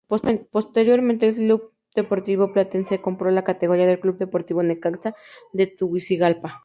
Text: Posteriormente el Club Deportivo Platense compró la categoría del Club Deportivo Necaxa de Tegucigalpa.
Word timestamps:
Posteriormente 0.07 1.27
el 1.29 1.35
Club 1.35 1.73
Deportivo 1.95 2.51
Platense 2.53 3.01
compró 3.01 3.29
la 3.31 3.43
categoría 3.43 3.85
del 3.85 3.99
Club 3.99 4.17
Deportivo 4.17 4.63
Necaxa 4.63 5.15
de 5.53 5.67
Tegucigalpa. 5.67 6.59